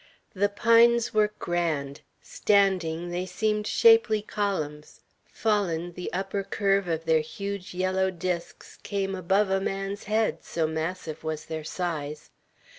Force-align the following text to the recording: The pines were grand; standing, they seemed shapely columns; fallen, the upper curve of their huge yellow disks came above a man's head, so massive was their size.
The 0.33 0.49
pines 0.49 1.13
were 1.13 1.31
grand; 1.37 2.01
standing, 2.23 3.11
they 3.11 3.27
seemed 3.27 3.67
shapely 3.67 4.23
columns; 4.23 5.01
fallen, 5.27 5.93
the 5.93 6.11
upper 6.11 6.43
curve 6.43 6.87
of 6.87 7.05
their 7.05 7.19
huge 7.21 7.75
yellow 7.75 8.09
disks 8.09 8.79
came 8.81 9.13
above 9.13 9.51
a 9.51 9.61
man's 9.61 10.05
head, 10.05 10.43
so 10.43 10.65
massive 10.65 11.23
was 11.23 11.45
their 11.45 11.63
size. 11.63 12.31